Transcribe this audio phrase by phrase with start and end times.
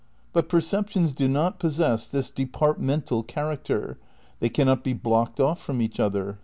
[0.33, 3.99] But perceptions do not possess this departmental character,
[4.39, 6.39] they cannot be blocked off from each other.